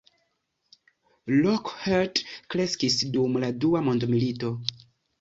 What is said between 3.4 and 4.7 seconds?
la Dua mondmilito.